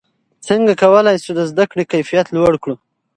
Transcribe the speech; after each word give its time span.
څنګه 0.47 0.73
کولای 0.83 1.15
شو 1.23 1.31
د 1.37 1.41
زده 1.51 1.65
کړې 1.71 1.83
کیفیت 1.93 2.27
لوړ 2.35 2.53
کړو؟ 2.63 2.75